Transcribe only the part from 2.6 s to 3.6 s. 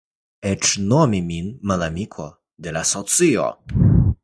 de la socio!